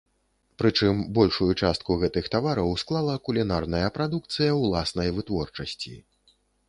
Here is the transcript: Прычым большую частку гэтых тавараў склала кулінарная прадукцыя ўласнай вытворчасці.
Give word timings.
Прычым 0.59 1.01
большую 1.17 1.49
частку 1.67 1.97
гэтых 2.03 2.29
тавараў 2.35 2.73
склала 2.83 3.13
кулінарная 3.27 3.87
прадукцыя 3.99 4.57
ўласнай 4.61 5.13
вытворчасці. 5.19 5.95